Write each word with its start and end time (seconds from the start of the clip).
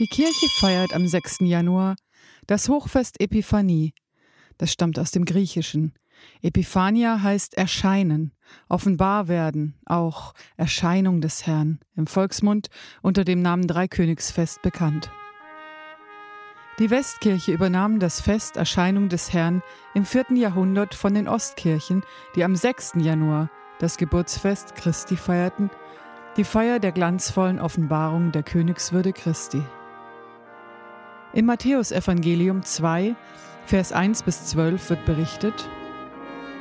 Die 0.00 0.08
Kirche 0.08 0.48
feiert 0.48 0.92
am 0.92 1.06
6. 1.06 1.36
Januar 1.42 1.94
das 2.48 2.68
Hochfest 2.68 3.20
Epiphanie. 3.20 3.94
Das 4.58 4.72
stammt 4.72 4.98
aus 4.98 5.12
dem 5.12 5.24
Griechischen. 5.24 5.92
Epiphania 6.42 7.22
heißt 7.22 7.54
erscheinen, 7.54 8.32
offenbar 8.68 9.28
werden, 9.28 9.78
auch 9.86 10.34
Erscheinung 10.56 11.20
des 11.20 11.46
Herrn, 11.46 11.78
im 11.94 12.08
Volksmund 12.08 12.70
unter 13.02 13.24
dem 13.24 13.40
Namen 13.40 13.68
Dreikönigsfest 13.68 14.62
bekannt. 14.62 15.12
Die 16.80 16.90
Westkirche 16.90 17.52
übernahm 17.52 18.00
das 18.00 18.20
Fest 18.20 18.56
Erscheinung 18.56 19.08
des 19.08 19.32
Herrn 19.32 19.62
im 19.94 20.04
4. 20.04 20.26
Jahrhundert 20.34 20.96
von 20.96 21.14
den 21.14 21.28
Ostkirchen, 21.28 22.02
die 22.34 22.42
am 22.42 22.56
6. 22.56 22.94
Januar 22.96 23.48
das 23.78 23.96
Geburtsfest 23.96 24.74
Christi 24.74 25.16
feierten, 25.16 25.70
die 26.36 26.42
Feier 26.42 26.80
der 26.80 26.90
glanzvollen 26.90 27.60
Offenbarung 27.60 28.32
der 28.32 28.42
Königswürde 28.42 29.12
Christi. 29.12 29.62
Im 31.34 31.46
Matthäusevangelium 31.46 32.62
2, 32.62 33.16
Vers 33.66 33.92
1 33.92 34.22
bis 34.22 34.46
12 34.46 34.90
wird 34.90 35.04
berichtet, 35.04 35.68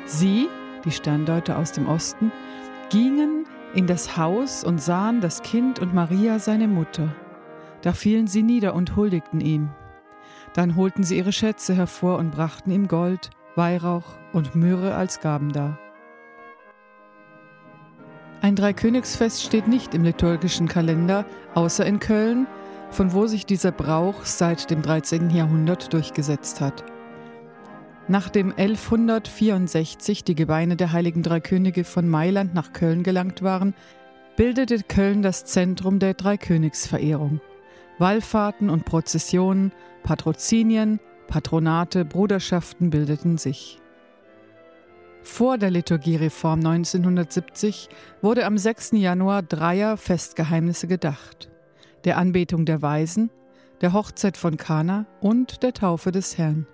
Sie, 0.05 0.49
die 0.83 0.89
Sterndeuter 0.89 1.59
aus 1.59 1.73
dem 1.73 1.87
Osten, 1.87 2.31
gingen 2.89 3.45
in 3.75 3.85
das 3.85 4.17
Haus 4.17 4.63
und 4.63 4.81
sahen 4.81 5.21
das 5.21 5.43
Kind 5.43 5.77
und 5.77 5.93
Maria 5.93 6.39
seine 6.39 6.67
Mutter. 6.67 7.13
Da 7.83 7.93
fielen 7.93 8.25
sie 8.25 8.41
nieder 8.41 8.73
und 8.73 8.95
huldigten 8.95 9.41
ihm. 9.41 9.69
Dann 10.53 10.75
holten 10.75 11.03
sie 11.03 11.17
ihre 11.17 11.33
Schätze 11.33 11.75
hervor 11.75 12.17
und 12.17 12.31
brachten 12.31 12.71
ihm 12.71 12.87
Gold, 12.87 13.29
Weihrauch 13.55 14.15
und 14.31 14.55
Myrrhe 14.55 14.95
als 14.95 15.19
Gaben 15.19 15.51
dar. 15.51 15.77
Ein 18.41 18.55
Dreikönigsfest 18.55 19.43
steht 19.43 19.67
nicht 19.67 19.93
im 19.93 20.03
liturgischen 20.03 20.67
Kalender, 20.67 21.25
außer 21.53 21.85
in 21.85 21.99
Köln, 21.99 22.47
von 22.93 23.11
wo 23.11 23.25
sich 23.25 23.45
dieser 23.45 23.71
Brauch 23.71 24.23
seit 24.23 24.69
dem 24.69 24.83
13. 24.83 25.31
Jahrhundert 25.31 25.91
durchgesetzt 25.93 26.61
hat. 26.61 26.83
Nachdem 28.07 28.53
1164 28.55 30.23
die 30.23 30.35
Gebeine 30.35 30.75
der 30.75 30.91
heiligen 30.91 31.23
drei 31.23 31.39
Könige 31.39 31.85
von 31.85 32.07
Mailand 32.07 32.53
nach 32.53 32.71
Köln 32.71 33.01
gelangt 33.01 33.41
waren, 33.41 33.73
bildete 34.35 34.79
Köln 34.83 35.21
das 35.21 35.45
Zentrum 35.45 35.99
der 35.99 36.13
Dreikönigsverehrung. 36.13 37.41
Wallfahrten 37.97 38.69
und 38.69 38.85
Prozessionen, 38.85 39.71
Patrozinien, 40.03 40.99
Patronate, 41.27 42.05
Bruderschaften 42.05 42.89
bildeten 42.89 43.37
sich. 43.37 43.79
Vor 45.23 45.57
der 45.57 45.71
Liturgiereform 45.71 46.59
1970 46.59 47.89
wurde 48.21 48.45
am 48.45 48.57
6. 48.57 48.91
Januar 48.93 49.41
dreier 49.41 49.95
Festgeheimnisse 49.95 50.87
gedacht 50.87 51.52
der 52.03 52.17
Anbetung 52.17 52.65
der 52.65 52.81
Weisen, 52.81 53.29
der 53.81 53.93
Hochzeit 53.93 54.37
von 54.37 54.57
Kana 54.57 55.05
und 55.21 55.63
der 55.63 55.73
Taufe 55.73 56.11
des 56.11 56.37
Herrn. 56.37 56.67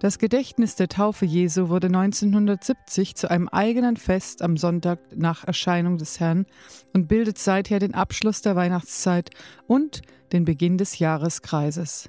Das 0.00 0.18
Gedächtnis 0.18 0.76
der 0.76 0.88
Taufe 0.88 1.26
Jesu 1.26 1.68
wurde 1.68 1.88
1970 1.88 3.16
zu 3.16 3.30
einem 3.30 3.48
eigenen 3.48 3.98
Fest 3.98 4.40
am 4.40 4.56
Sonntag 4.56 4.98
nach 5.14 5.44
Erscheinung 5.44 5.98
des 5.98 6.18
Herrn 6.20 6.46
und 6.94 7.06
bildet 7.06 7.36
seither 7.38 7.78
den 7.80 7.94
Abschluss 7.94 8.40
der 8.40 8.56
Weihnachtszeit 8.56 9.28
und 9.66 10.00
den 10.32 10.46
Beginn 10.46 10.78
des 10.78 10.98
Jahreskreises. 10.98 12.08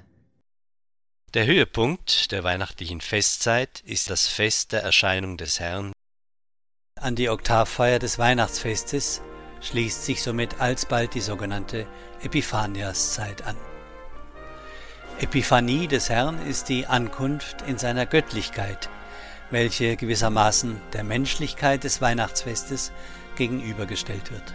Der 1.34 1.46
Höhepunkt 1.46 2.32
der 2.32 2.44
weihnachtlichen 2.44 3.02
Festzeit 3.02 3.80
ist 3.84 4.08
das 4.08 4.26
Fest 4.26 4.72
der 4.72 4.82
Erscheinung 4.82 5.36
des 5.36 5.60
Herrn. 5.60 5.92
An 6.98 7.14
die 7.14 7.28
Oktavfeier 7.28 7.98
des 7.98 8.18
Weihnachtsfestes 8.18 9.20
schließt 9.62 10.04
sich 10.04 10.22
somit 10.22 10.60
alsbald 10.60 11.14
die 11.14 11.20
sogenannte 11.20 11.86
Epiphaniaszeit 12.22 13.42
an. 13.46 13.56
Epiphanie 15.20 15.86
des 15.86 16.08
Herrn 16.08 16.44
ist 16.46 16.68
die 16.68 16.86
Ankunft 16.86 17.62
in 17.62 17.78
seiner 17.78 18.06
Göttlichkeit, 18.06 18.88
welche 19.50 19.96
gewissermaßen 19.96 20.80
der 20.92 21.04
Menschlichkeit 21.04 21.84
des 21.84 22.00
Weihnachtsfestes 22.00 22.92
gegenübergestellt 23.36 24.32
wird. 24.32 24.54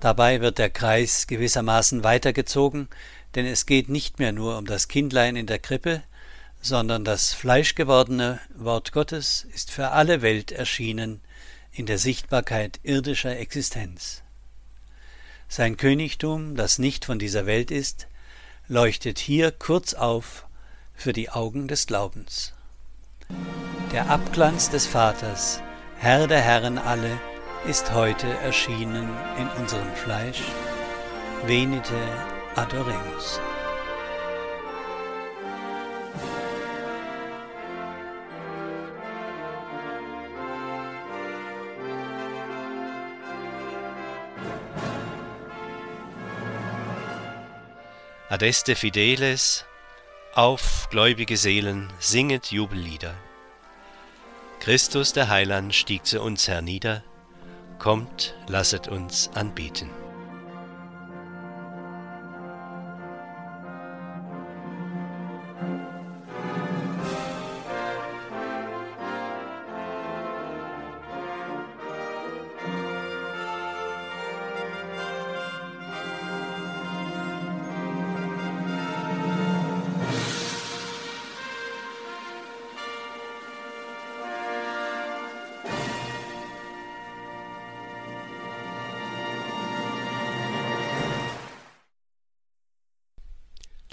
Dabei 0.00 0.40
wird 0.40 0.58
der 0.58 0.70
Kreis 0.70 1.26
gewissermaßen 1.26 2.04
weitergezogen, 2.04 2.88
denn 3.34 3.44
es 3.46 3.66
geht 3.66 3.88
nicht 3.88 4.18
mehr 4.18 4.32
nur 4.32 4.56
um 4.56 4.64
das 4.64 4.88
Kindlein 4.88 5.36
in 5.36 5.46
der 5.46 5.58
Krippe, 5.58 6.02
sondern 6.60 7.04
das 7.04 7.34
fleischgewordene 7.34 8.40
Wort 8.56 8.92
Gottes 8.92 9.46
ist 9.52 9.70
für 9.70 9.90
alle 9.90 10.22
Welt 10.22 10.50
erschienen 10.50 11.20
in 11.78 11.86
der 11.86 11.98
Sichtbarkeit 11.98 12.80
irdischer 12.82 13.38
Existenz. 13.38 14.22
Sein 15.48 15.76
Königtum, 15.76 16.56
das 16.56 16.78
nicht 16.78 17.04
von 17.04 17.18
dieser 17.18 17.46
Welt 17.46 17.70
ist, 17.70 18.08
leuchtet 18.66 19.18
hier 19.18 19.52
kurz 19.52 19.94
auf 19.94 20.46
für 20.94 21.12
die 21.12 21.30
Augen 21.30 21.68
des 21.68 21.86
Glaubens. 21.86 22.52
Der 23.92 24.10
Abglanz 24.10 24.70
des 24.70 24.86
Vaters, 24.86 25.62
Herr 25.98 26.26
der 26.26 26.40
Herren 26.40 26.78
alle, 26.78 27.18
ist 27.66 27.92
heute 27.92 28.26
erschienen 28.26 29.08
in 29.38 29.48
unserem 29.60 29.94
Fleisch. 29.94 30.42
Venite 31.46 31.96
adoremus. 32.56 33.40
Adeste 48.30 48.76
Fideles, 48.76 49.64
auf 50.34 50.88
gläubige 50.90 51.38
Seelen, 51.38 51.90
singet 51.98 52.52
Jubellieder. 52.52 53.14
Christus 54.60 55.14
der 55.14 55.30
Heiland 55.30 55.74
stieg 55.74 56.04
zu 56.04 56.20
uns 56.20 56.46
hernieder, 56.46 57.02
kommt, 57.78 58.34
lasset 58.46 58.86
uns 58.86 59.30
anbeten. 59.32 59.88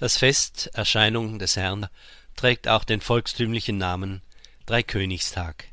Das 0.06 0.18
Fest 0.18 0.70
Erscheinung 0.76 1.40
des 1.40 1.56
Herrn 1.56 1.88
trägt 2.36 2.68
auch 2.68 2.84
den 2.84 3.02
volkstümlichen 3.02 3.80
Namen 3.80 4.22
Dreikönigstag. 4.68 5.66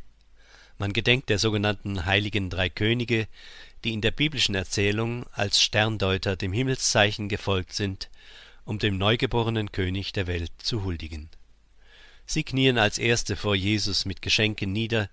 Man 0.78 0.94
gedenkt 0.94 1.28
der 1.28 1.38
sogenannten 1.38 2.06
heiligen 2.06 2.48
drei 2.48 2.70
Könige, 2.70 3.28
die 3.84 3.92
in 3.92 4.00
der 4.00 4.10
biblischen 4.10 4.54
Erzählung 4.54 5.26
als 5.32 5.60
Sterndeuter 5.60 6.34
dem 6.36 6.54
Himmelszeichen 6.54 7.28
gefolgt 7.28 7.74
sind, 7.74 8.08
um 8.64 8.78
dem 8.78 8.96
neugeborenen 8.96 9.70
König 9.70 10.14
der 10.14 10.26
Welt 10.26 10.52
zu 10.56 10.82
huldigen. 10.82 11.28
Sie 12.24 12.42
knien 12.42 12.78
als 12.78 12.96
Erste 12.96 13.36
vor 13.36 13.54
Jesus 13.54 14.06
mit 14.06 14.22
Geschenken 14.22 14.72
nieder, 14.72 15.10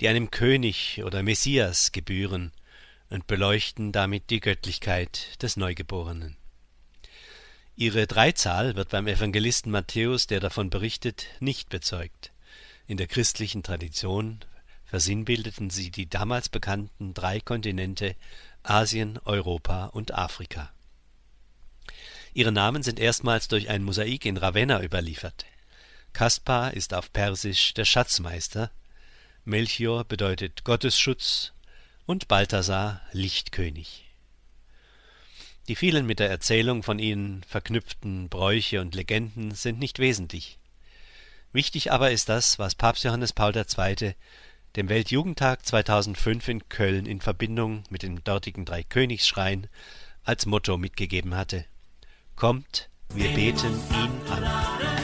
die 0.00 0.08
einem 0.08 0.30
König 0.30 1.02
oder 1.04 1.22
Messias 1.22 1.92
gebühren, 1.92 2.50
und 3.10 3.26
beleuchten 3.26 3.92
damit 3.92 4.30
die 4.30 4.40
Göttlichkeit 4.40 5.42
des 5.42 5.58
Neugeborenen. 5.58 6.38
Ihre 7.76 8.06
Dreizahl 8.06 8.76
wird 8.76 8.90
beim 8.90 9.08
Evangelisten 9.08 9.72
Matthäus, 9.72 10.28
der 10.28 10.38
davon 10.38 10.70
berichtet, 10.70 11.26
nicht 11.40 11.70
bezeugt. 11.70 12.30
In 12.86 12.96
der 12.96 13.08
christlichen 13.08 13.64
Tradition 13.64 14.44
versinnbildeten 14.84 15.70
sie 15.70 15.90
die 15.90 16.08
damals 16.08 16.48
bekannten 16.48 17.14
drei 17.14 17.40
Kontinente 17.40 18.14
Asien, 18.62 19.18
Europa 19.24 19.86
und 19.86 20.14
Afrika. 20.14 20.72
Ihre 22.32 22.52
Namen 22.52 22.84
sind 22.84 23.00
erstmals 23.00 23.48
durch 23.48 23.68
ein 23.68 23.82
Mosaik 23.82 24.24
in 24.24 24.36
Ravenna 24.36 24.82
überliefert. 24.82 25.44
Kaspar 26.12 26.74
ist 26.74 26.94
auf 26.94 27.12
Persisch 27.12 27.74
der 27.74 27.84
Schatzmeister, 27.84 28.70
Melchior 29.44 30.04
bedeutet 30.04 30.62
Gottesschutz 30.62 31.52
und 32.06 32.28
Balthasar 32.28 33.02
Lichtkönig. 33.12 34.03
Die 35.68 35.76
vielen 35.76 36.04
mit 36.04 36.18
der 36.18 36.28
Erzählung 36.28 36.82
von 36.82 36.98
ihnen 36.98 37.42
verknüpften 37.44 38.28
Bräuche 38.28 38.80
und 38.82 38.94
Legenden 38.94 39.52
sind 39.52 39.78
nicht 39.78 39.98
wesentlich. 39.98 40.58
Wichtig 41.52 41.90
aber 41.90 42.10
ist 42.10 42.28
das, 42.28 42.58
was 42.58 42.74
Papst 42.74 43.04
Johannes 43.04 43.32
Paul 43.32 43.56
II. 43.56 44.14
dem 44.76 44.88
Weltjugendtag 44.88 45.64
2005 45.64 46.48
in 46.48 46.68
Köln 46.68 47.06
in 47.06 47.20
Verbindung 47.20 47.84
mit 47.88 48.02
dem 48.02 48.22
dortigen 48.24 48.64
Dreikönigsschrein 48.66 49.68
als 50.22 50.44
Motto 50.44 50.76
mitgegeben 50.76 51.34
hatte: 51.34 51.64
Kommt, 52.36 52.90
wir 53.14 53.30
beten 53.30 53.72
ihn 53.90 54.32
an. 54.32 55.03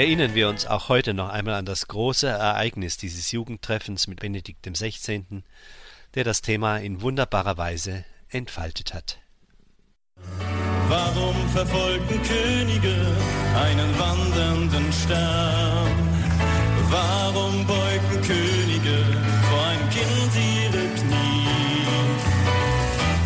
Erinnern 0.00 0.34
wir 0.34 0.48
uns 0.48 0.64
auch 0.64 0.88
heute 0.88 1.12
noch 1.12 1.28
einmal 1.28 1.56
an 1.56 1.66
das 1.66 1.86
große 1.86 2.26
Ereignis 2.26 2.96
dieses 2.96 3.32
Jugendtreffens 3.32 4.06
mit 4.06 4.20
Benedikt 4.20 4.66
XVI., 4.66 5.42
der 6.14 6.24
das 6.24 6.40
Thema 6.40 6.78
in 6.78 7.02
wunderbarer 7.02 7.58
Weise 7.58 8.06
entfaltet 8.30 8.94
hat. 8.94 9.18
Warum 10.88 11.36
verfolgen 11.50 12.18
Könige 12.22 12.96
einen 13.54 13.98
wandernden 13.98 14.90
Stern? 14.90 15.92
Warum 16.88 17.66
beugten 17.66 18.22
Könige 18.22 18.96
vor 19.50 19.66
einem 19.66 19.90
Kind 19.90 20.32
ihre 20.34 20.94
Knie? 20.94 21.46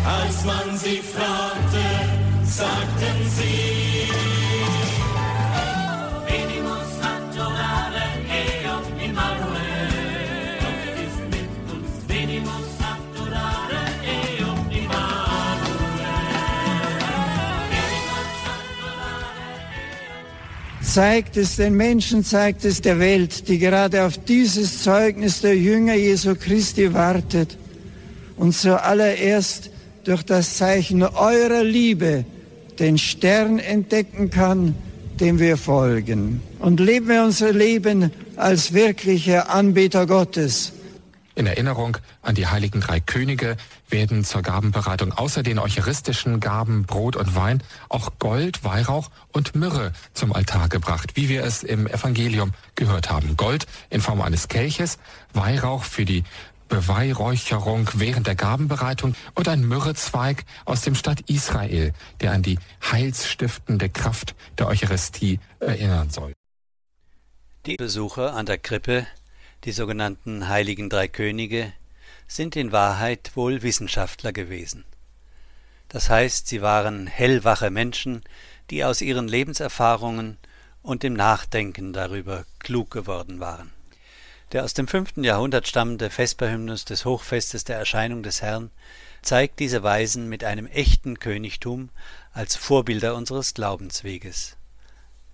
Als 0.03 0.43
man 0.43 0.77
sie 0.77 0.97
fragte, 0.97 2.43
sagten 2.43 3.29
sie, 3.29 3.74
zeigt 20.95 21.35
es 21.35 21.57
den 21.57 21.75
Menschen, 21.75 22.23
zeigt 22.23 22.63
es 22.63 22.79
der 22.79 22.99
Welt, 22.99 23.49
die 23.49 23.57
gerade 23.59 24.05
auf 24.05 24.17
dieses 24.17 24.81
Zeugnis 24.81 25.41
der 25.41 25.57
Jünger 25.57 25.95
Jesu 25.95 26.35
Christi 26.35 26.93
wartet 26.93 27.57
und 28.37 28.55
zuallererst 28.55 29.71
durch 30.05 30.23
das 30.23 30.55
Zeichen 30.55 31.03
eurer 31.03 31.65
Liebe 31.65 32.23
den 32.79 32.97
Stern 32.97 33.59
entdecken 33.59 34.29
kann, 34.29 34.73
dem 35.19 35.37
wir 35.37 35.57
folgen. 35.57 36.41
Und 36.59 36.79
leben 36.79 37.09
wir 37.09 37.23
unser 37.23 37.51
Leben 37.51 38.11
als 38.37 38.71
wirkliche 38.71 39.49
Anbeter 39.49 40.07
Gottes. 40.07 40.71
In 41.35 41.45
Erinnerung 41.45 41.97
an 42.21 42.35
die 42.35 42.47
heiligen 42.47 42.79
drei 42.79 43.01
Könige 43.01 43.57
werden 43.95 44.25
zur 44.25 44.41
Gabenberatung 44.41 45.13
außer 45.13 45.41
den 45.41 45.57
eucharistischen 45.57 46.41
Gaben 46.41 46.83
Brot 46.83 47.15
und 47.15 47.33
Wein 47.33 47.63
auch 47.87 48.11
Gold, 48.19 48.65
Weihrauch 48.65 49.09
und 49.31 49.55
Myrrhe 49.55 49.93
zum 50.11 50.33
Altar 50.33 50.67
gebracht, 50.67 51.15
wie 51.15 51.29
wir 51.29 51.45
es 51.45 51.63
im 51.63 51.87
Evangelium 51.87 52.51
gehört 52.75 53.09
haben. 53.09 53.37
Gold 53.37 53.67
in 53.89 54.01
Form 54.01 54.19
eines 54.19 54.49
Kelches, 54.49 54.99
Weihrauch 55.31 55.85
für 55.85 56.03
die 56.03 56.25
Beweihräucherung 56.67 57.89
während 57.93 58.27
der 58.27 58.35
Gabenbereitung 58.35 59.15
und 59.33 59.47
ein 59.47 59.65
Myrrhezweig 59.65 60.43
aus 60.65 60.81
dem 60.81 60.95
Stadt 60.95 61.21
Israel, 61.29 61.93
der 62.19 62.33
an 62.33 62.43
die 62.43 62.59
heilsstiftende 62.91 63.87
Kraft 63.87 64.35
der 64.57 64.67
Eucharistie 64.67 65.39
erinnern 65.61 66.09
soll. 66.09 66.33
Die 67.65 67.77
Besucher 67.77 68.33
an 68.35 68.45
der 68.45 68.57
Krippe 68.57 69.07
die 69.63 69.71
sogenannten 69.71 70.49
Heiligen 70.49 70.89
Drei 70.89 71.07
Könige 71.07 71.71
sind 72.27 72.55
in 72.55 72.71
Wahrheit 72.71 73.31
wohl 73.35 73.61
Wissenschaftler 73.61 74.33
gewesen. 74.33 74.85
Das 75.89 76.09
heißt, 76.09 76.47
sie 76.47 76.61
waren 76.61 77.07
hellwache 77.07 77.69
Menschen, 77.69 78.23
die 78.69 78.83
aus 78.83 79.01
ihren 79.01 79.27
Lebenserfahrungen 79.27 80.37
und 80.81 81.03
dem 81.03 81.13
Nachdenken 81.13 81.93
darüber 81.93 82.45
klug 82.59 82.91
geworden 82.91 83.39
waren. 83.39 83.71
Der 84.51 84.63
aus 84.63 84.73
dem 84.73 84.87
fünften 84.87 85.23
Jahrhundert 85.23 85.67
stammende 85.67 86.09
Vesperhymnus 86.09 86.85
des 86.85 87.05
Hochfestes 87.05 87.63
der 87.63 87.77
Erscheinung 87.77 88.23
des 88.23 88.41
Herrn 88.41 88.71
zeigt 89.21 89.59
diese 89.59 89.83
Weisen 89.83 90.29
mit 90.29 90.43
einem 90.43 90.67
echten 90.67 91.19
Königtum 91.19 91.89
als 92.33 92.55
Vorbilder 92.55 93.15
unseres 93.15 93.53
Glaubensweges. 93.53 94.55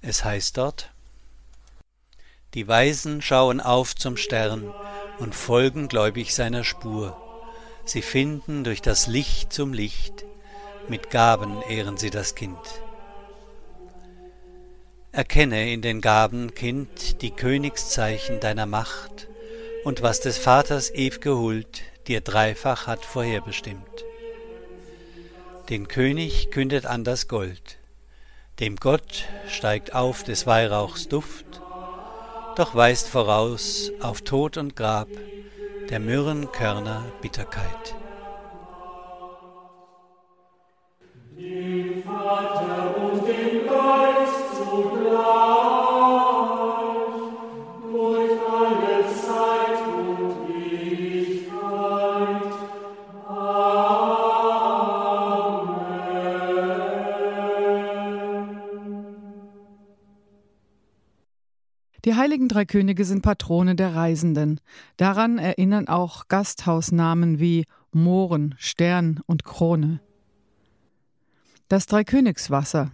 Es 0.01 0.23
heißt 0.23 0.57
dort 0.57 0.91
die 2.53 2.67
Weisen 2.67 3.21
schauen 3.21 3.61
auf 3.61 3.95
zum 3.95 4.17
Stern 4.17 4.73
und 5.21 5.35
folgen 5.35 5.87
gläubig 5.87 6.33
seiner 6.33 6.63
Spur. 6.63 7.15
Sie 7.85 8.01
finden 8.01 8.63
durch 8.63 8.81
das 8.81 9.05
Licht 9.05 9.53
zum 9.53 9.71
Licht, 9.71 10.25
mit 10.87 11.11
Gaben 11.11 11.61
ehren 11.69 11.97
sie 11.97 12.09
das 12.09 12.33
Kind. 12.33 12.57
Erkenne 15.11 15.71
in 15.71 15.83
den 15.83 16.01
Gaben, 16.01 16.55
Kind, 16.55 17.21
die 17.21 17.29
Königszeichen 17.29 18.39
deiner 18.39 18.65
Macht 18.65 19.27
und 19.83 20.01
was 20.01 20.21
des 20.21 20.39
Vaters 20.39 20.91
ew'ge 20.91 21.37
Huld 21.37 21.83
dir 22.07 22.21
dreifach 22.21 22.87
hat 22.87 23.05
vorherbestimmt. 23.05 24.05
Den 25.69 25.87
König 25.87 26.49
kündet 26.49 26.87
an 26.87 27.03
das 27.03 27.27
Gold, 27.27 27.77
dem 28.59 28.75
Gott 28.75 29.25
steigt 29.47 29.93
auf 29.93 30.23
des 30.23 30.47
Weihrauchs 30.47 31.07
Duft, 31.09 31.60
doch 32.61 32.75
weist 32.75 33.07
voraus 33.07 33.91
auf 34.01 34.21
Tod 34.21 34.55
und 34.55 34.75
Grab 34.75 35.07
der 35.89 35.99
Myrrenkörner 35.99 37.11
Bitterkeit. 37.19 37.95
Die 62.03 62.15
heiligen 62.15 62.47
drei 62.47 62.65
Könige 62.65 63.05
sind 63.05 63.21
Patrone 63.21 63.75
der 63.75 63.93
Reisenden. 63.93 64.59
Daran 64.97 65.37
erinnern 65.37 65.87
auch 65.87 66.27
Gasthausnamen 66.27 67.39
wie 67.39 67.65
Mohren, 67.91 68.55
Stern 68.57 69.19
und 69.27 69.43
Krone. 69.43 69.99
Das 71.67 71.85
Dreikönigswasser. 71.85 72.91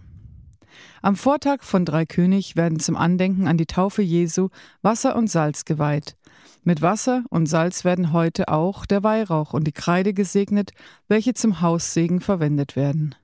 Am 1.00 1.16
Vortag 1.16 1.62
von 1.62 1.86
Dreikönig 1.86 2.54
werden 2.54 2.80
zum 2.80 2.96
Andenken 2.96 3.48
an 3.48 3.56
die 3.56 3.66
Taufe 3.66 4.02
Jesu 4.02 4.50
Wasser 4.82 5.16
und 5.16 5.28
Salz 5.28 5.64
geweiht. 5.64 6.16
Mit 6.62 6.82
Wasser 6.82 7.24
und 7.30 7.46
Salz 7.46 7.84
werden 7.84 8.12
heute 8.12 8.48
auch 8.48 8.84
der 8.84 9.02
Weihrauch 9.02 9.54
und 9.54 9.64
die 9.64 9.72
Kreide 9.72 10.12
gesegnet, 10.12 10.72
welche 11.08 11.32
zum 11.32 11.62
Haussegen 11.62 12.20
verwendet 12.20 12.76
werden. 12.76 13.14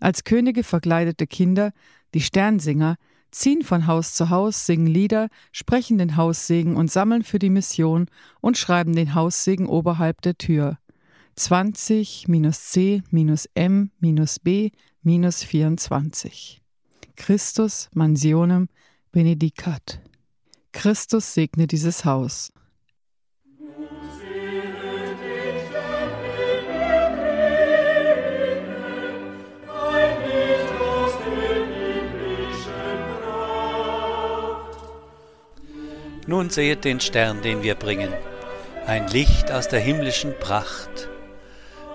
Als 0.00 0.24
Könige 0.24 0.64
verkleidete 0.64 1.26
Kinder, 1.26 1.72
die 2.14 2.22
Sternsinger, 2.22 2.96
ziehen 3.30 3.62
von 3.62 3.86
Haus 3.86 4.14
zu 4.14 4.30
Haus, 4.30 4.66
singen 4.66 4.86
Lieder, 4.86 5.28
sprechen 5.52 5.98
den 5.98 6.16
Haussegen 6.16 6.76
und 6.76 6.90
sammeln 6.90 7.22
für 7.22 7.38
die 7.38 7.50
Mission 7.50 8.06
und 8.40 8.58
schreiben 8.58 8.94
den 8.94 9.14
Haussegen 9.14 9.66
oberhalb 9.66 10.22
der 10.22 10.36
Tür. 10.36 10.78
20 11.36 12.28
minus 12.28 12.66
C 12.70 13.02
minus 13.10 13.48
M 13.54 13.90
minus 13.98 14.38
B 14.38 14.70
minus 15.02 15.42
24. 15.42 16.60
Christus 17.16 17.88
mansionem 17.94 18.68
benedicat. 19.12 20.00
Christus 20.72 21.34
segne 21.34 21.66
dieses 21.66 22.04
Haus. 22.04 22.52
Nun 36.40 36.48
sehet 36.48 36.86
den 36.86 37.00
Stern, 37.00 37.42
den 37.42 37.62
wir 37.62 37.74
bringen, 37.74 38.14
ein 38.86 39.06
Licht 39.08 39.52
aus 39.52 39.68
der 39.68 39.78
himmlischen 39.78 40.32
Pracht. 40.40 41.10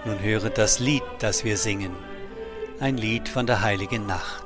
Nun 0.05 0.19
höret 0.19 0.59
das 0.59 0.77
Lied, 0.77 1.01
das 1.17 1.43
wir 1.43 1.57
singen, 1.57 1.95
ein 2.79 2.95
Lied 2.95 3.27
von 3.27 3.47
der 3.47 3.63
heiligen 3.63 4.05
Nacht. 4.05 4.45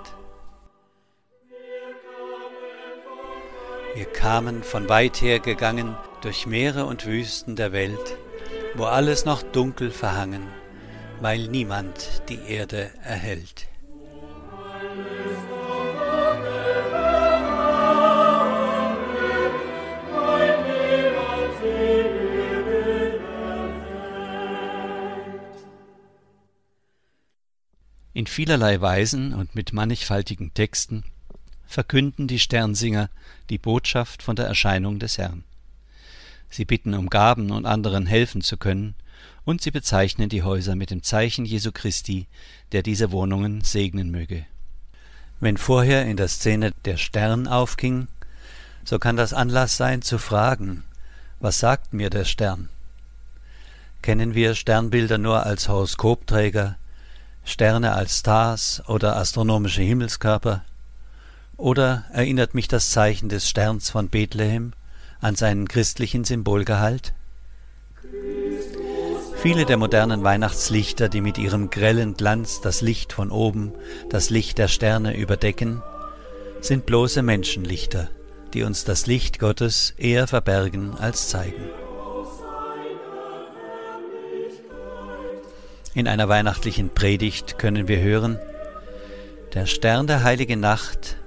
Wir 3.94 4.06
kamen 4.06 4.64
von 4.64 4.88
weit 4.88 5.22
her 5.22 5.40
gegangen 5.40 5.98
durch 6.22 6.48
Meere 6.48 6.86
und 6.86 7.06
Wüsten 7.06 7.58
der 7.58 7.74
Welt, 7.74 8.18
wo 8.76 8.86
alles 8.86 9.26
noch 9.26 9.44
dunkel 9.44 9.92
verhangen, 9.92 10.48
weil 11.20 11.50
niemand 11.50 12.22
die 12.30 12.40
Erde 12.48 12.90
erhält. 13.04 13.68
In 28.20 28.28
vielerlei 28.28 28.82
Weisen 28.82 29.34
und 29.34 29.56
mit 29.56 29.72
mannigfaltigen 29.72 30.54
Texten 30.54 31.06
verkünden 31.66 32.28
die 32.28 32.40
Sternsinger 32.40 33.10
die 33.50 33.58
Botschaft 33.58 34.24
von 34.24 34.36
der 34.36 34.46
Erscheinung 34.46 35.00
des 35.00 35.18
Herrn. 35.18 35.46
Sie 36.50 36.66
bitten 36.66 36.96
um 36.96 37.10
Gaben 37.10 37.50
und 37.50 37.66
anderen 37.66 38.08
helfen 38.08 38.42
zu 38.42 38.58
können 38.58 38.96
und 39.46 39.62
sie 39.62 39.72
bezeichnen 39.72 40.28
die 40.28 40.44
Häuser 40.44 40.76
mit 40.76 40.92
dem 40.92 41.02
Zeichen 41.02 41.46
Jesu 41.46 41.72
Christi, 41.72 42.28
der 42.74 42.84
diese 42.84 43.14
Wohnungen 43.14 43.62
segnen 43.62 44.12
möge. 44.12 44.46
Wenn 45.40 45.56
vorher 45.56 46.06
in 46.06 46.18
der 46.18 46.28
Szene 46.28 46.74
der 46.84 46.98
Stern 46.98 47.48
aufging, 47.48 48.10
so 48.84 49.00
kann 49.00 49.16
das 49.16 49.32
Anlass 49.32 49.78
sein 49.78 50.02
zu 50.02 50.18
fragen, 50.18 50.84
was 51.40 51.62
sagt 51.62 51.94
mir 51.94 52.10
der 52.10 52.26
Stern? 52.26 52.68
Kennen 54.02 54.36
wir 54.36 54.56
Sternbilder 54.56 55.18
nur 55.18 55.46
als 55.46 55.70
Horoskopträger, 55.70 56.76
Sterne 57.44 57.94
als 57.94 58.20
Stars 58.20 58.84
oder 58.88 59.18
astronomische 59.18 59.82
Himmelskörper? 59.82 60.64
Oder 61.58 62.06
erinnert 62.14 62.54
mich 62.54 62.68
das 62.68 62.90
Zeichen 62.92 63.28
des 63.30 63.50
Sterns 63.50 63.90
von 63.90 64.10
Bethlehem 64.10 64.74
an 65.20 65.36
seinen 65.36 65.68
christlichen 65.68 66.24
Symbolgehalt? 66.24 67.14
Viele 69.42 69.66
der 69.66 69.78
modernen 69.78 70.24
Weihnachtslichter, 70.24 71.08
die 71.08 71.22
mit 71.22 71.38
ihrem 71.38 71.70
grellen 71.70 72.16
Glanz 72.16 72.62
das 72.62 72.82
Licht 72.82 73.14
von 73.14 73.32
oben, 73.32 73.74
das 74.10 74.30
Licht 74.30 74.58
der 74.58 74.68
Sterne 74.68 75.16
überdecken, 75.18 75.82
sind 76.62 76.86
bloße 76.86 77.22
Menschenlichter, 77.22 78.10
die 78.54 78.64
uns 78.64 78.84
das 78.84 79.06
Licht 79.08 79.40
Gottes 79.40 79.94
eher 79.98 80.28
verbergen 80.28 80.98
als 80.98 81.30
zeigen. 81.30 81.70
In 86.00 86.08
einer 86.08 86.30
weihnachtlichen 86.30 86.92
Predigt 86.92 87.60
können 87.60 87.90
wir 87.90 88.00
hören, 88.00 88.40
der 89.54 89.66
Stern 89.66 90.08
der 90.08 90.24
heiligen 90.24 90.62
Nacht, 90.62 91.18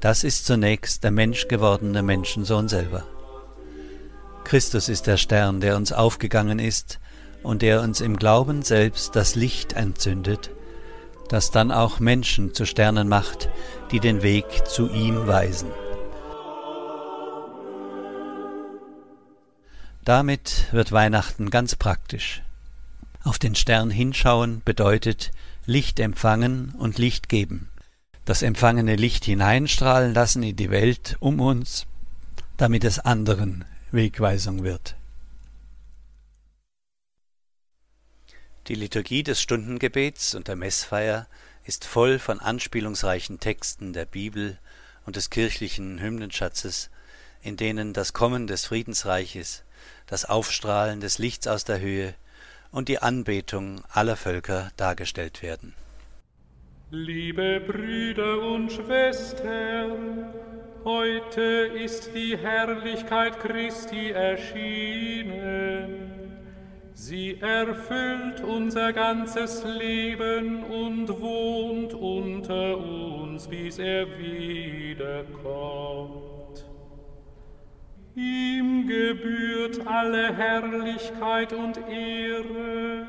das 0.00 0.24
ist 0.24 0.44
zunächst 0.44 1.04
der 1.04 1.10
menschgewordene 1.10 2.02
Menschensohn 2.02 2.68
selber. 2.68 3.04
Christus 4.44 4.90
ist 4.90 5.06
der 5.06 5.16
Stern, 5.16 5.62
der 5.62 5.74
uns 5.74 5.90
aufgegangen 5.90 6.58
ist 6.58 7.00
und 7.42 7.62
der 7.62 7.80
uns 7.80 8.02
im 8.02 8.18
Glauben 8.18 8.60
selbst 8.60 9.16
das 9.16 9.36
Licht 9.36 9.72
entzündet, 9.72 10.50
das 11.30 11.50
dann 11.50 11.72
auch 11.72 11.98
Menschen 11.98 12.52
zu 12.52 12.66
Sternen 12.66 13.08
macht, 13.08 13.48
die 13.90 14.00
den 14.00 14.22
Weg 14.22 14.44
zu 14.68 14.90
ihm 14.90 15.28
weisen. 15.28 15.70
Damit 20.04 20.66
wird 20.72 20.92
Weihnachten 20.92 21.48
ganz 21.48 21.74
praktisch. 21.74 22.42
Auf 23.22 23.38
den 23.38 23.54
Stern 23.54 23.90
hinschauen 23.90 24.62
bedeutet 24.64 25.30
Licht 25.66 26.00
empfangen 26.00 26.74
und 26.78 26.98
Licht 26.98 27.28
geben. 27.28 27.68
Das 28.24 28.42
empfangene 28.42 28.96
Licht 28.96 29.24
hineinstrahlen 29.24 30.14
lassen 30.14 30.42
in 30.42 30.56
die 30.56 30.70
Welt 30.70 31.16
um 31.20 31.40
uns, 31.40 31.86
damit 32.56 32.84
es 32.84 32.98
anderen 32.98 33.64
Wegweisung 33.90 34.62
wird. 34.62 34.96
Die 38.68 38.74
Liturgie 38.74 39.22
des 39.22 39.40
Stundengebets 39.42 40.34
und 40.34 40.48
der 40.48 40.56
Messfeier 40.56 41.26
ist 41.64 41.84
voll 41.84 42.18
von 42.18 42.40
anspielungsreichen 42.40 43.40
Texten 43.40 43.92
der 43.92 44.06
Bibel 44.06 44.58
und 45.04 45.16
des 45.16 45.28
kirchlichen 45.28 46.00
Hymnenschatzes, 46.00 46.88
in 47.42 47.56
denen 47.56 47.92
das 47.92 48.12
Kommen 48.12 48.46
des 48.46 48.66
Friedensreiches, 48.66 49.62
das 50.06 50.24
Aufstrahlen 50.24 51.00
des 51.00 51.18
Lichts 51.18 51.46
aus 51.46 51.64
der 51.64 51.80
Höhe 51.80 52.14
und 52.70 52.88
die 52.88 52.98
Anbetung 52.98 53.82
aller 53.92 54.16
Völker 54.16 54.70
dargestellt 54.76 55.42
werden. 55.42 55.74
Liebe 56.90 57.60
Brüder 57.60 58.40
und 58.40 58.72
Schwestern, 58.72 60.32
heute 60.84 61.42
ist 61.42 62.14
die 62.14 62.36
Herrlichkeit 62.36 63.40
Christi 63.40 64.10
erschienen. 64.10 66.10
Sie 66.94 67.40
erfüllt 67.40 68.42
unser 68.42 68.92
ganzes 68.92 69.64
Leben 69.64 70.64
und 70.64 71.08
wohnt 71.20 71.94
unter 71.94 72.76
uns, 72.76 73.48
bis 73.48 73.78
er 73.78 74.06
wiederkommt. 74.18 76.29
Ihm 78.20 78.86
gebührt 78.86 79.86
alle 79.86 80.36
Herrlichkeit 80.36 81.54
und 81.54 81.78
Ehre, 81.88 83.08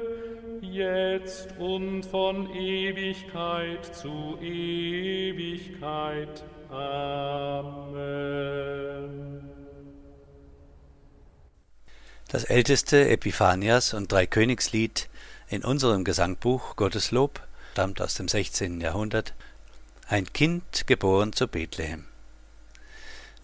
jetzt 0.62 1.50
und 1.60 2.04
von 2.04 2.50
Ewigkeit 2.56 3.94
zu 3.94 4.38
Ewigkeit. 4.42 5.82
Amen. 6.70 8.22
Das 12.30 12.46
älteste 12.46 13.10
Epiphanias 13.10 13.94
und 13.94 14.10
Dreikönigslied 14.10 15.10
in 15.50 15.66
unserem 15.66 16.06
Gesangbuch 16.06 16.78
Gotteslob 16.78 17.46
stammt 17.74 18.00
aus 18.02 18.14
dem 18.14 18.30
16. 18.30 18.80
Jahrhundert. 18.80 19.34
Ein 20.08 20.32
Kind 20.32 20.88
geboren 20.88 21.34
zu 21.34 21.50
Bethlehem. 21.50 22.06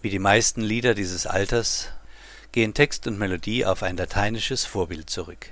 Wie 0.00 0.10
die 0.10 0.20
meisten 0.20 0.60
Lieder 0.60 0.94
dieses 0.94 1.26
Alters 1.26 1.88
gehen 2.52 2.72
Text 2.72 3.08
und 3.08 3.18
Melodie 3.18 3.66
auf 3.66 3.82
ein 3.82 3.96
lateinisches 3.96 4.64
Vorbild 4.64 5.10
zurück. 5.10 5.48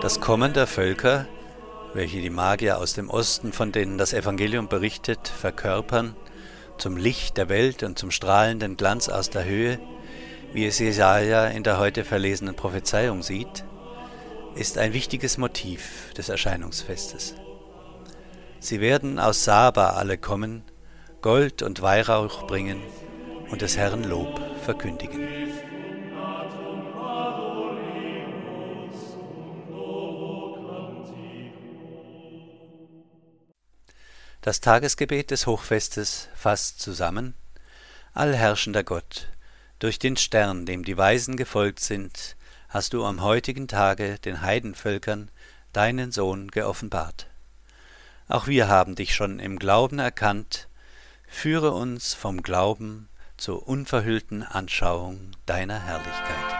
Das 0.00 0.20
Kommen 0.20 0.54
der 0.54 0.66
Völker, 0.66 1.26
welche 1.92 2.22
die 2.22 2.30
Magier 2.30 2.78
aus 2.78 2.94
dem 2.94 3.10
Osten, 3.10 3.52
von 3.52 3.70
denen 3.70 3.98
das 3.98 4.14
Evangelium 4.14 4.68
berichtet, 4.68 5.28
verkörpern, 5.28 6.16
zum 6.78 6.96
Licht 6.96 7.36
der 7.36 7.50
Welt 7.50 7.82
und 7.82 7.98
zum 7.98 8.10
strahlenden 8.10 8.78
Glanz 8.78 9.10
aus 9.10 9.28
der 9.28 9.44
Höhe, 9.44 9.78
wie 10.54 10.66
es 10.66 10.78
Jesaja 10.78 11.46
in 11.46 11.62
der 11.62 11.78
heute 11.78 12.04
verlesenen 12.04 12.54
Prophezeiung 12.54 13.22
sieht, 13.22 13.64
ist 14.54 14.78
ein 14.78 14.92
wichtiges 14.92 15.36
Motiv 15.36 16.12
des 16.14 16.28
Erscheinungsfestes. 16.28 17.34
Sie 18.60 18.80
werden 18.80 19.18
aus 19.18 19.44
Saba 19.44 19.90
alle 19.90 20.16
kommen, 20.16 20.62
Gold 21.22 21.62
und 21.62 21.82
Weihrauch 21.82 22.46
bringen 22.46 22.80
und 23.50 23.62
des 23.62 23.76
Herrn 23.76 24.04
Lob 24.04 24.40
verkündigen. 24.64 25.28
Das 34.40 34.60
Tagesgebet 34.60 35.30
des 35.30 35.46
Hochfestes 35.46 36.28
fasst 36.34 36.80
zusammen 36.80 37.34
Allherrschender 38.12 38.84
Gott, 38.84 39.28
durch 39.80 39.98
den 39.98 40.16
Stern, 40.16 40.66
dem 40.66 40.84
die 40.84 40.96
Weisen 40.96 41.36
gefolgt 41.36 41.80
sind, 41.80 42.36
hast 42.74 42.92
du 42.92 43.04
am 43.04 43.22
heutigen 43.22 43.68
Tage 43.68 44.18
den 44.18 44.42
Heidenvölkern 44.42 45.30
deinen 45.72 46.10
Sohn 46.10 46.50
geoffenbart. 46.50 47.28
Auch 48.26 48.48
wir 48.48 48.66
haben 48.66 48.96
dich 48.96 49.14
schon 49.14 49.38
im 49.38 49.60
Glauben 49.60 50.00
erkannt, 50.00 50.66
führe 51.28 51.70
uns 51.70 52.14
vom 52.14 52.42
Glauben 52.42 53.08
zur 53.36 53.68
unverhüllten 53.68 54.42
Anschauung 54.42 55.36
deiner 55.46 55.78
Herrlichkeit. 55.78 56.53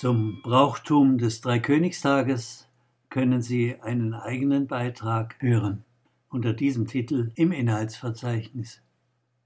Zum 0.00 0.42
Brauchtum 0.42 1.18
des 1.18 1.40
Dreikönigstages 1.40 2.68
können 3.08 3.42
Sie 3.42 3.80
einen 3.80 4.14
eigenen 4.14 4.68
Beitrag 4.68 5.34
hören 5.40 5.84
unter 6.28 6.52
diesem 6.52 6.86
Titel 6.86 7.32
im 7.34 7.50
Inhaltsverzeichnis. 7.50 8.80